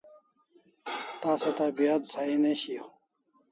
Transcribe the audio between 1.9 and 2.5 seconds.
sahi